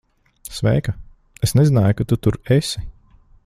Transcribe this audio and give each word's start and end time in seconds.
Sveika. 0.59 0.93
Es 1.47 1.55
nezināju, 1.59 1.99
ka 2.01 2.09
tu 2.13 2.21
tur 2.25 2.41
esi. 2.59 2.87